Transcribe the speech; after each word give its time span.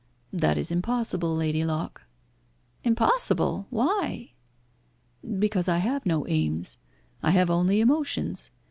"That 0.33 0.57
is 0.57 0.71
impossible, 0.71 1.35
Lady 1.35 1.63
Locke." 1.63 2.01
"Impossible! 2.83 3.67
Why?" 3.69 4.31
"Because 5.37 5.67
I 5.67 5.77
have 5.77 6.07
no 6.07 6.25
aims; 6.27 6.79
I 7.21 7.29
have 7.29 7.51
only 7.51 7.81
emotions. 7.81 8.49